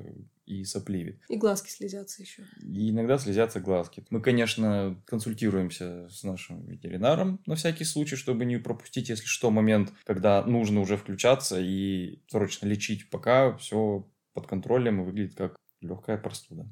[0.60, 1.20] и сопливит.
[1.28, 2.42] И глазки слезятся еще.
[2.62, 4.04] И иногда слезятся глазки.
[4.10, 9.92] Мы, конечно, консультируемся с нашим ветеринаром на всякий случай, чтобы не пропустить, если что, момент,
[10.04, 16.16] когда нужно уже включаться и срочно лечить, пока все под контролем и выглядит как легкая
[16.16, 16.66] простуда.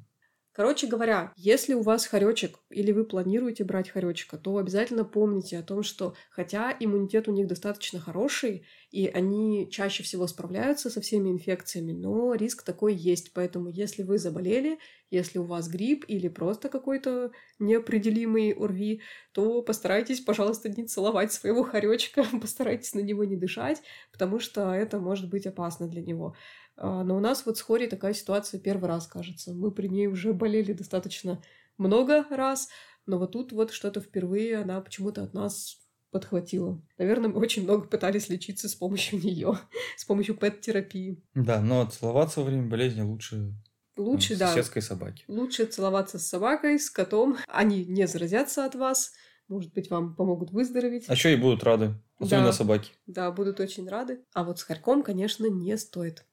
[0.53, 5.63] Короче говоря, если у вас хоречек или вы планируете брать хоречка, то обязательно помните о
[5.63, 11.29] том, что хотя иммунитет у них достаточно хороший, и они чаще всего справляются со всеми
[11.29, 13.31] инфекциями, но риск такой есть.
[13.33, 14.77] Поэтому если вы заболели,
[15.09, 21.63] если у вас грипп или просто какой-то неопределимый ОРВИ, то постарайтесь, пожалуйста, не целовать своего
[21.63, 26.35] хоречка, постарайтесь на него не дышать, потому что это может быть опасно для него.
[26.83, 29.53] А, но у нас вот с Хори такая ситуация первый раз, кажется.
[29.53, 31.39] Мы при ней уже болели достаточно
[31.77, 32.69] много раз,
[33.05, 35.77] но вот тут вот что-то впервые она почему-то от нас
[36.09, 36.81] подхватила.
[36.97, 39.59] Наверное, мы очень много пытались лечиться с помощью нее,
[39.95, 41.23] с помощью пэт-терапии.
[41.35, 43.53] Да, но целоваться во время болезни лучше
[43.95, 44.47] Лучше, да.
[44.47, 45.23] Соседской собаки.
[45.27, 47.37] Лучше целоваться с собакой, с котом.
[47.47, 49.11] Они не заразятся от вас.
[49.47, 51.05] Может быть, вам помогут выздороветь.
[51.09, 51.93] А еще и будут рады.
[52.17, 52.53] Особенно Да.
[52.53, 52.93] собаки.
[53.05, 54.21] Да, будут очень рады.
[54.33, 56.25] А вот с хорьком, конечно, не стоит.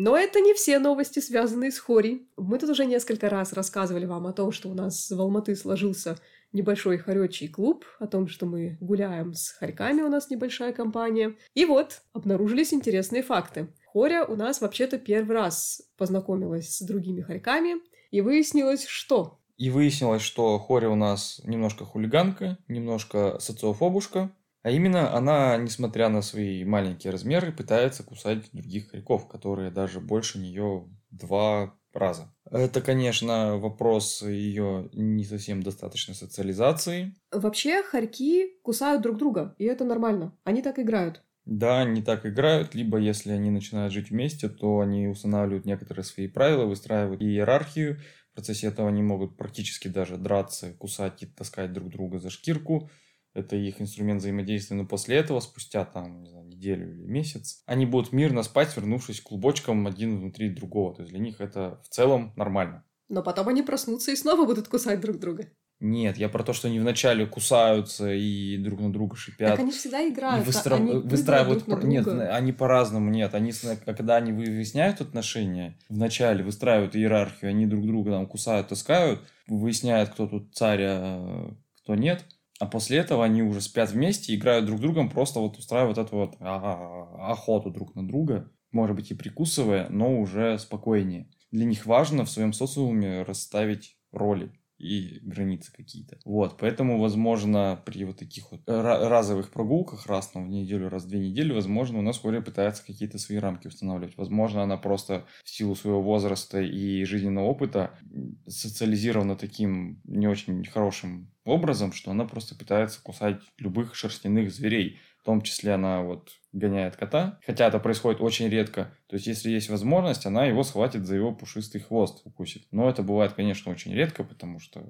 [0.00, 2.28] Но это не все новости, связанные с Хори.
[2.36, 6.16] Мы тут уже несколько раз рассказывали вам о том, что у нас в Алматы сложился
[6.52, 11.34] небольшой хоречий клуб, о том, что мы гуляем с хорьками, у нас небольшая компания.
[11.54, 13.74] И вот, обнаружились интересные факты.
[13.92, 17.78] Хоря у нас вообще-то первый раз познакомилась с другими хорьками,
[18.12, 24.30] и выяснилось, что И выяснилось, что Хори у нас немножко хулиганка, немножко социофобушка.
[24.68, 30.38] А именно, она, несмотря на свои маленькие размеры, пытается кусать других хорьков, которые даже больше
[30.38, 32.34] нее два раза.
[32.50, 37.14] Это, конечно, вопрос ее не совсем достаточной социализации.
[37.32, 40.36] Вообще, хорьки кусают друг друга, и это нормально.
[40.44, 41.22] Они так играют.
[41.46, 46.28] Да, они так играют, либо если они начинают жить вместе, то они устанавливают некоторые свои
[46.28, 48.00] правила, выстраивают иерархию.
[48.32, 52.90] В процессе этого они могут практически даже драться, кусать и таскать друг друга за шкирку.
[53.38, 54.76] Это их инструмент взаимодействия.
[54.76, 59.20] Но после этого, спустя там, не знаю, неделю или месяц, они будут мирно спать, свернувшись
[59.20, 60.94] клубочком один внутри другого.
[60.94, 62.84] То есть для них это в целом нормально.
[63.08, 65.46] Но потом они проснутся и снова будут кусать друг друга.
[65.80, 69.50] Нет, я про то, что они вначале кусаются и друг на друга шипят.
[69.50, 70.44] Так они всегда И играют.
[70.44, 71.60] выстра- они выстраивают...
[71.60, 72.34] друг на пр- Нет, друга.
[72.34, 73.32] они по-разному, нет.
[73.34, 73.52] Они,
[73.86, 80.26] когда они выясняют отношения, вначале выстраивают иерархию, они друг друга там кусают, таскают, выясняют, кто
[80.26, 82.24] тут царь, а кто нет.
[82.58, 86.36] А после этого они уже спят вместе, играют друг другом, просто вот устраивают эту вот
[86.40, 91.30] охоту друг на друга, может быть и прикусывая, но уже спокойнее.
[91.50, 96.18] Для них важно в своем социуме расставить роли и границы какие-то.
[96.24, 101.04] Вот, поэтому, возможно, при вот таких вот ра- разовых прогулках раз там в неделю, раз
[101.04, 104.16] в две недели, возможно, у нас Хоря пытается какие-то свои рамки устанавливать.
[104.16, 107.98] Возможно, она просто в силу своего возраста и жизненного опыта
[108.46, 115.00] социализирована таким не очень хорошим образом, что она просто пытается кусать любых шерстяных зверей.
[115.20, 118.96] В том числе она вот гоняет кота, хотя это происходит очень редко.
[119.08, 122.66] То есть, если есть возможность, она его схватит за его пушистый хвост, укусит.
[122.70, 124.84] Но это бывает, конечно, очень редко, потому что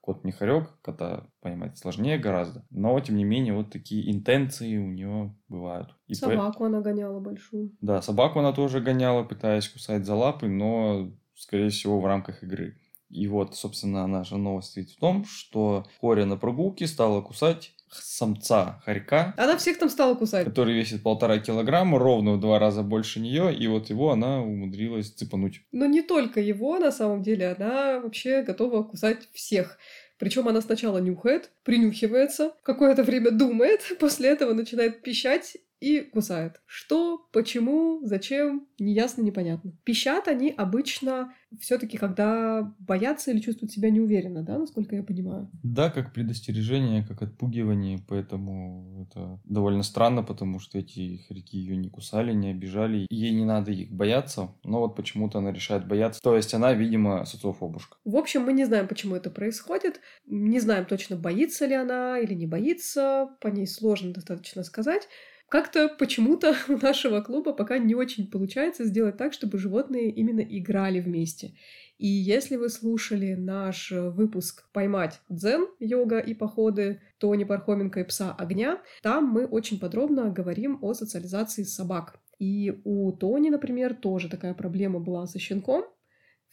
[0.00, 2.64] кот не хорек, кота поймать сложнее гораздо.
[2.70, 5.94] Но, тем не менее, вот такие интенции у нее бывают.
[6.06, 7.72] И по- Собаку она гоняла большую.
[7.80, 12.78] Да, собаку она тоже гоняла, пытаясь кусать за лапы, но, скорее всего, в рамках игры.
[13.14, 18.82] И вот, собственно, наша новость стоит в том, что Хоря на прогулке стала кусать самца
[18.84, 20.44] хорька, Она всех там стала кусать.
[20.46, 25.10] который весит полтора килограмма, ровно в два раза больше нее, и вот его она умудрилась
[25.10, 25.60] цепануть.
[25.70, 29.78] Но не только его, на самом деле, она вообще готова кусать всех.
[30.18, 36.62] Причем она сначала нюхает, принюхивается, какое-то время думает, после этого начинает пищать и кусает.
[36.66, 39.72] Что, почему, зачем, неясно, непонятно.
[39.84, 45.50] Пищат они обычно все-таки, когда боятся или чувствуют себя неуверенно, да, насколько я понимаю.
[45.62, 51.90] Да, как предостережение, как отпугивание, поэтому это довольно странно, потому что эти хорьки ее не
[51.90, 56.20] кусали, не обижали, ей не надо их бояться, но вот почему-то она решает бояться.
[56.22, 57.98] То есть она, видимо, социофобушка.
[58.04, 60.00] В общем, мы не знаем, почему это происходит.
[60.26, 63.28] Не знаем точно, боится ли она или не боится.
[63.40, 65.08] По ней сложно достаточно сказать.
[65.54, 70.98] Как-то почему-то у нашего клуба пока не очень получается сделать так, чтобы животные именно играли
[70.98, 71.52] вместе.
[71.96, 78.34] И если вы слушали наш выпуск «Поймать дзен, йога и походы» Тони Пархоменко и «Пса
[78.36, 82.18] огня», там мы очень подробно говорим о социализации собак.
[82.40, 85.84] И у Тони, например, тоже такая проблема была со щенком,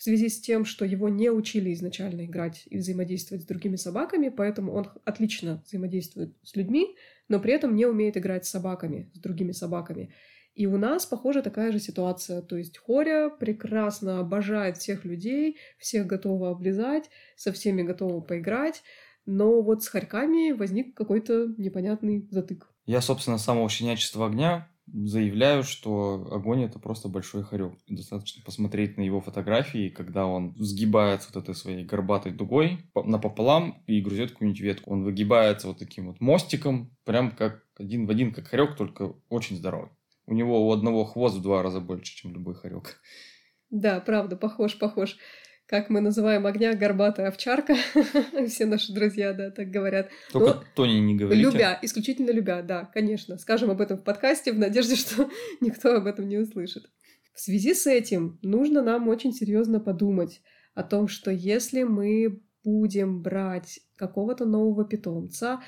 [0.02, 4.30] в связи с тем, что его не учили изначально играть и взаимодействовать с другими собаками,
[4.30, 6.96] поэтому он отлично взаимодействует с людьми,
[7.30, 10.12] но при этом не умеет играть с собаками, с другими собаками.
[10.56, 12.42] И у нас, похоже, такая же ситуация.
[12.42, 18.82] То есть Хоря прекрасно обожает всех людей, всех готова облизать, со всеми готова поиграть,
[19.28, 22.74] но вот с хорьками возник какой-то непонятный затык.
[22.88, 27.74] Я, собственно, с самого щенячества огня заявляю, что огонь это просто большой хорек.
[27.88, 33.84] Достаточно посмотреть на его фотографии, когда он сгибается вот этой своей горбатой дугой по- напополам
[33.88, 34.92] и грузет какую-нибудь ветку.
[34.92, 39.58] Он выгибается вот таким вот мостиком, прям как один в один, как хорек, только очень
[39.58, 39.92] здоровый.
[40.26, 43.02] У него у одного хвост в два раза больше, чем любой хорек.
[43.70, 45.18] Да, правда, похож, похож.
[45.72, 47.76] Как мы называем огня, горбатая овчарка.
[48.48, 50.10] Все наши друзья, да, так говорят.
[50.34, 51.42] Только Но, Тони не говорите.
[51.42, 53.38] Любя, исключительно любя, да, конечно.
[53.38, 55.30] Скажем об этом в подкасте в надежде, что
[55.62, 56.92] никто об этом не услышит.
[57.34, 60.42] В связи с этим нужно нам очень серьезно подумать
[60.76, 65.62] о том, что если мы будем брать какого-то нового питомца,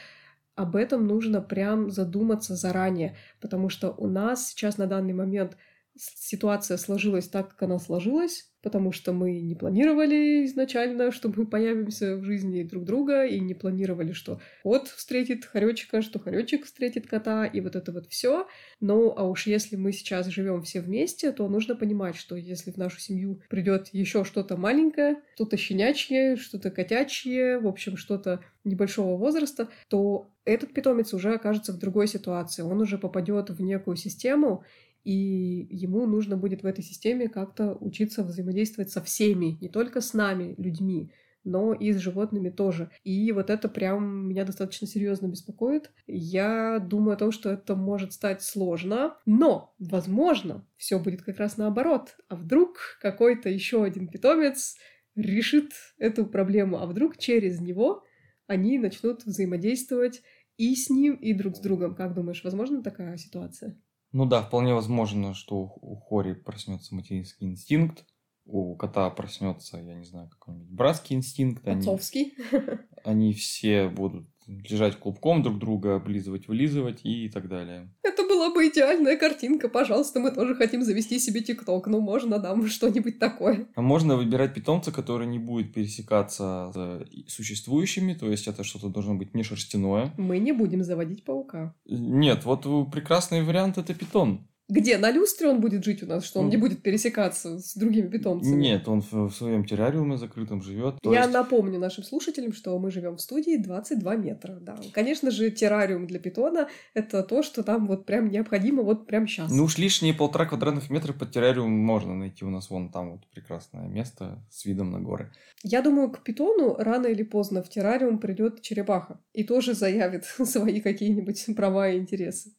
[0.56, 5.56] об этом нужно прям задуматься заранее, потому что у нас сейчас на данный момент
[5.96, 12.16] ситуация сложилась так, как она сложилась, потому что мы не планировали изначально, что мы появимся
[12.16, 17.46] в жизни друг друга, и не планировали, что кот встретит хоречика, что хоречик встретит кота,
[17.46, 18.48] и вот это вот все.
[18.80, 22.78] Ну, а уж если мы сейчас живем все вместе, то нужно понимать, что если в
[22.78, 29.70] нашу семью придет еще что-то маленькое, что-то щенячье, что-то котячье, в общем, что-то небольшого возраста,
[29.90, 32.64] то этот питомец уже окажется в другой ситуации.
[32.64, 34.64] Он уже попадет в некую систему,
[35.04, 40.14] и ему нужно будет в этой системе как-то учиться взаимодействовать со всеми, не только с
[40.14, 41.12] нами, людьми,
[41.44, 42.90] но и с животными тоже.
[43.04, 45.92] И вот это прям меня достаточно серьезно беспокоит.
[46.08, 51.58] Я думаю о том, что это может стать сложно, но, возможно, все будет как раз
[51.58, 52.16] наоборот.
[52.30, 54.78] А вдруг какой-то еще один питомец
[55.16, 58.04] решит эту проблему, а вдруг через него
[58.48, 60.22] они начнут взаимодействовать
[60.58, 61.96] и с ним, и друг с другом.
[61.96, 63.78] Как думаешь, возможна такая ситуация?
[64.14, 68.06] Ну да, вполне возможно, что у Хори проснется материнский инстинкт,
[68.46, 71.68] у кота проснется, я не знаю, какой-нибудь братский инстинкт.
[71.68, 72.34] Отцовский.
[72.52, 77.90] Они, они все будут лежать клубком друг друга, облизывать, вылизывать и так далее.
[78.04, 79.70] Это была бы идеальная картинка.
[79.70, 81.88] Пожалуйста, мы тоже хотим завести себе ТикТок.
[81.88, 83.68] Ну, можно нам что-нибудь такое.
[83.76, 89.16] А можно выбирать питомца, который не будет пересекаться с существующими, то есть это что-то должно
[89.16, 90.14] быть не шерстяное.
[90.18, 91.76] Мы не будем заводить паука.
[91.86, 94.48] Нет, вот прекрасный вариант это питон.
[94.70, 94.98] Где?
[94.98, 98.62] На люстре он будет жить у нас, что он не будет пересекаться с другими питомцами?
[98.62, 100.96] Нет, он в, в своем террариуме закрытом живет.
[101.04, 101.34] Я есть...
[101.34, 104.58] напомню нашим слушателям, что мы живем в студии 22 метра.
[104.62, 104.80] Да.
[104.94, 109.52] Конечно же, террариум для питона— это то, что там вот прям необходимо вот прям сейчас.
[109.52, 112.46] Ну уж лишние полтора квадратных метра под террариум можно найти.
[112.46, 115.32] У нас вон там вот прекрасное место с видом на горы.
[115.64, 120.80] Я думаю, к питону рано или поздно в террариум придет черепаха и тоже заявит свои
[120.80, 122.54] какие-нибудь права и интересы.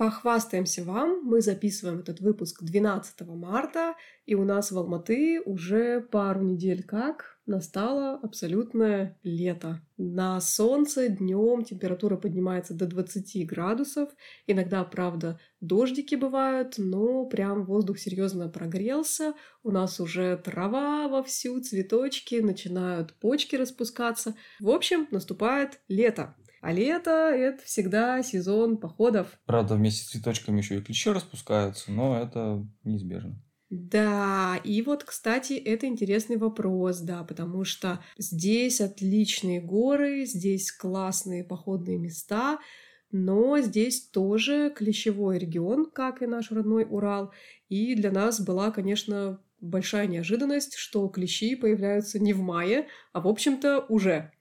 [0.00, 6.40] Похвастаемся вам, мы записываем этот выпуск 12 марта, и у нас в Алматы уже пару
[6.40, 9.82] недель как настало абсолютное лето.
[9.98, 14.08] На солнце днем температура поднимается до 20 градусов.
[14.46, 19.34] Иногда, правда, дождики бывают, но прям воздух серьезно прогрелся.
[19.62, 24.34] У нас уже трава вовсю, цветочки, начинают почки распускаться.
[24.60, 26.34] В общем, наступает лето.
[26.60, 29.38] А лето— это всегда сезон походов.
[29.46, 33.42] Правда, вместе с цветочками еще и клещи распускаются, но это неизбежно.
[33.70, 41.44] Да, и вот, кстати, это интересный вопрос, да, потому что здесь отличные горы, здесь классные
[41.44, 42.58] походные места,
[43.12, 47.32] но здесь тоже клещевой регион, как и наш родной Урал,
[47.68, 53.28] и для нас была, конечно, большая неожиданность, что клещи появляются не в мае, а, в
[53.28, 54.32] общем-то, уже.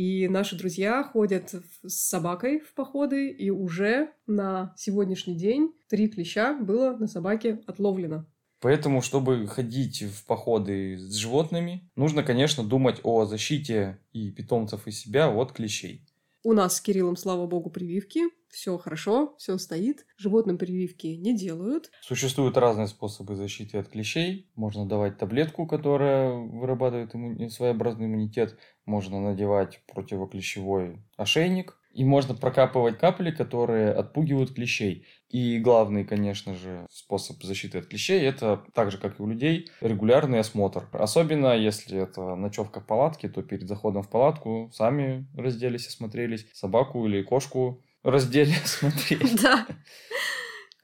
[0.00, 6.54] И наши друзья ходят с собакой в походы, и уже на сегодняшний день три клеща
[6.54, 8.24] было на собаке отловлено.
[8.60, 14.90] Поэтому, чтобы ходить в походы с животными, нужно, конечно, думать о защите и питомцев и
[14.90, 16.06] себя от клещей.
[16.42, 18.22] У нас с Кириллом, слава богу, прививки.
[18.48, 20.06] Все хорошо, все стоит.
[20.16, 21.90] Животным прививки не делают.
[22.00, 24.50] Существуют разные способы защиты от клещей.
[24.54, 27.50] Можно давать таблетку, которая вырабатывает имму...
[27.50, 28.58] своеобразный иммунитет.
[28.90, 31.76] Можно надевать противоклещевой ошейник.
[31.92, 35.06] И можно прокапывать капли, которые отпугивают клещей.
[35.28, 39.68] И главный, конечно же, способ защиты от клещей– это, так же, как и у людей,
[39.80, 40.88] регулярный осмотр.
[40.92, 47.06] Особенно, если это ночевка в палатке, то перед заходом в палатку сами разделись, осмотрелись, собаку
[47.06, 49.36] или кошку раздели, осмотрели.
[49.40, 49.66] Да.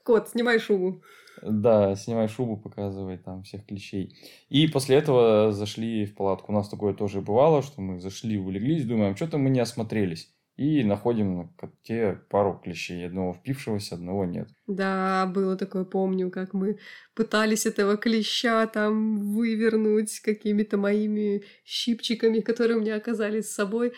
[0.03, 1.01] Кот, снимай шубу.
[1.41, 4.15] Да, снимай шубу, показывай там всех клещей.
[4.49, 6.51] И после этого зашли в палатку.
[6.51, 10.83] У нас такое тоже бывало, что мы зашли, улеглись, думаем, что-то мы не осмотрелись и
[10.83, 13.05] находим на коте пару клещей.
[13.05, 14.49] Одного впившегося, одного нет.
[14.65, 16.79] Да, было такое, помню, как мы
[17.13, 23.93] пытались этого клеща там вывернуть какими-то моими щипчиками, которые у меня оказались с собой.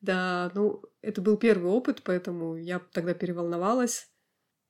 [0.00, 4.06] Да, ну, это был первый опыт, поэтому я тогда переволновалась.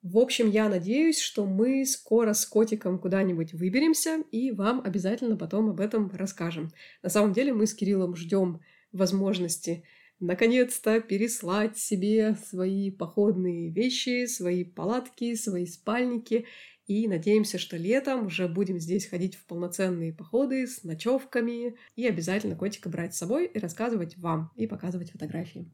[0.05, 5.71] В общем, я надеюсь, что мы скоро с котиком куда-нибудь выберемся и вам обязательно потом
[5.71, 6.73] об этом расскажем.
[7.03, 8.61] На самом деле мы с Кириллом ждем
[8.93, 9.83] возможности
[10.21, 16.45] наконец-то переслать себе свои походные вещи, свои палатки, свои спальники
[16.87, 22.57] И надеемся, что летом уже будем здесь ходить в полноценные походы с ночевками и обязательно
[22.57, 25.73] котика брать с собой и рассказывать вам и показывать фотографии.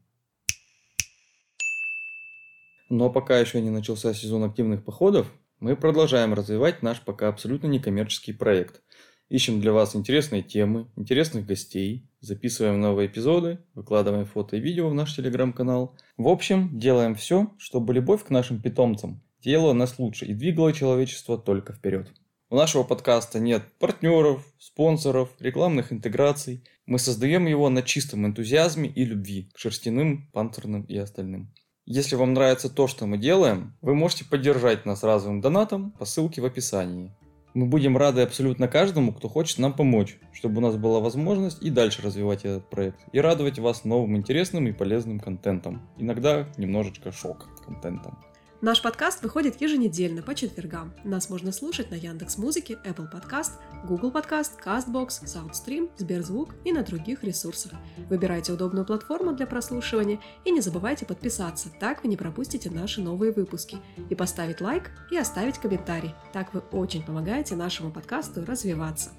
[2.91, 5.31] Но пока еще не начался сезон активных походов,
[5.61, 8.81] мы продолжаем развивать наш пока абсолютно некоммерческий проект.
[9.29, 14.93] Ищем для вас интересные темы, интересных гостей, записываем новые эпизоды, выкладываем фото и видео в
[14.93, 15.95] наш телеграм-канал.
[16.17, 21.37] В общем, делаем все, чтобы любовь к нашим питомцам делала нас лучше и двигала человечество
[21.37, 22.11] только вперед.
[22.49, 26.65] У нашего подкаста нет партнеров, спонсоров, рекламных интеграций.
[26.85, 31.53] Мы создаем его на чистом энтузиазме и любви к шерстяным, панцирным и остальным.
[31.87, 36.39] Если вам нравится то, что мы делаем, вы можете поддержать нас разовым донатом по ссылке
[36.39, 37.11] в описании.
[37.55, 41.71] Мы будем рады абсолютно каждому, кто хочет нам помочь, чтобы у нас была возможность и
[41.71, 45.81] дальше развивать этот проект и радовать вас новым интересным и полезным контентом.
[45.97, 48.17] Иногда немножечко шок контентом.
[48.61, 50.93] Наш подкаст выходит еженедельно по четвергам.
[51.03, 53.53] Нас можно слушать на Яндекс Музыке, Apple Podcast,
[53.87, 57.71] Google Podcast, CastBox, SoundStream, Сберзвук и на других ресурсах.
[58.07, 63.31] Выбирайте удобную платформу для прослушивания и не забывайте подписаться, так вы не пропустите наши новые
[63.31, 63.79] выпуски.
[64.11, 66.13] И поставить лайк и оставить комментарий.
[66.31, 69.09] Так вы очень помогаете нашему подкасту развиваться.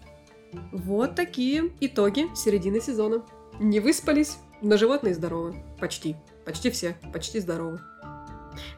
[0.70, 3.24] Вот такие итоги середины сезона.
[3.58, 5.56] Не выспались, но животные здоровы.
[5.80, 6.14] Почти.
[6.44, 6.96] Почти все.
[7.12, 7.80] Почти здоровы.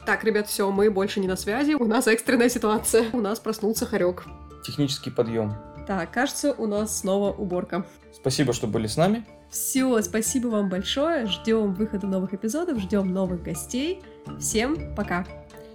[0.05, 1.73] Так, ребят, все, мы больше не на связи.
[1.73, 3.05] У нас экстренная ситуация.
[3.13, 4.25] У нас проснулся хорек.
[4.65, 5.53] Технический подъем.
[5.87, 7.85] Так, кажется, у нас снова уборка.
[8.13, 9.23] Спасибо, что были с нами.
[9.49, 11.27] Все, спасибо вам большое.
[11.27, 14.01] Ждем выхода новых эпизодов, ждем новых гостей.
[14.39, 15.25] Всем пока.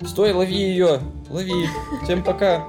[0.04, 1.00] Стой, лови ее!
[1.28, 1.66] Лови!
[2.04, 2.66] Всем пока!